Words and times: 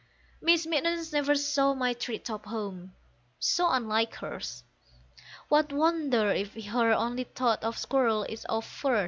Miss 0.41 0.65
Mittens 0.65 1.13
never 1.13 1.35
saw 1.35 1.75
my 1.75 1.93
tree 1.93 2.17
top 2.17 2.47
home 2.47 2.95
so 3.37 3.69
unlike 3.69 4.15
hers; 4.15 4.63
What 5.47 5.71
wonder 5.71 6.31
if 6.31 6.55
her 6.55 6.91
only 6.91 7.25
thought 7.25 7.63
of 7.63 7.77
squirrels 7.77 8.25
is 8.29 8.43
of 8.45 8.65
furs? 8.65 8.99